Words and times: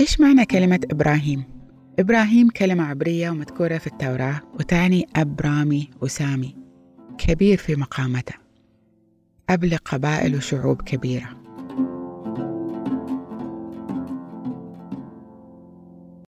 إيش 0.00 0.20
معنى 0.20 0.44
كلمة 0.44 0.80
إبراهيم؟ 0.90 1.44
إبراهيم 1.98 2.48
كلمة 2.48 2.84
عبرية 2.84 3.30
ومذكورة 3.30 3.78
في 3.78 3.86
التوراة 3.86 4.40
وتعني 4.54 5.06
أب 5.16 5.40
رامي 5.40 5.90
وسامي 6.00 6.56
كبير 7.18 7.58
في 7.58 7.76
مقامته 7.76 8.34
أب 9.50 9.64
لقبائل 9.64 10.36
وشعوب 10.36 10.82
كبيرة 10.82 11.47